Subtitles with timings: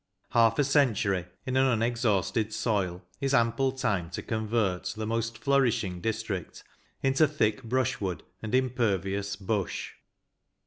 [0.29, 6.01] ''Half a century in an unexhausted soil is ample time to convert the most flourishing
[6.01, 6.63] district
[7.03, 9.97] into thick brushwood and impervious hush.